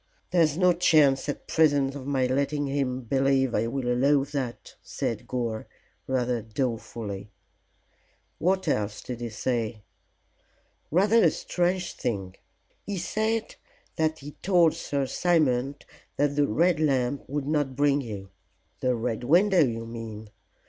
"There's 0.31 0.57
no 0.57 0.73
chance 0.73 1.29
at 1.29 1.45
present 1.45 1.93
of 1.93 2.07
my 2.07 2.25
letting 2.25 2.65
him 2.65 3.01
believe 3.01 3.53
I 3.53 3.67
will 3.67 3.87
allow 3.87 4.23
that," 4.23 4.73
said 4.81 5.27
Gore, 5.27 5.67
rather 6.07 6.41
dolefully. 6.41 7.29
"What 8.39 8.67
else 8.67 9.03
did 9.03 9.21
he 9.21 9.29
say?" 9.29 9.83
"Rather 10.89 11.23
a 11.23 11.29
strange 11.29 11.93
thing. 11.93 12.35
He 12.83 12.97
said 12.97 13.53
that 13.95 14.17
he 14.17 14.31
told 14.41 14.73
Sir 14.73 15.05
Simon 15.05 15.75
that 16.17 16.35
the 16.35 16.47
Red 16.47 16.79
Lamp 16.79 17.29
would 17.29 17.45
not 17.45 17.75
bring 17.75 18.01
you." 18.01 18.31
"The 18.79 18.95
Red 18.95 19.23
Window, 19.23 19.63
you 19.63 19.85
mean. 19.85 20.31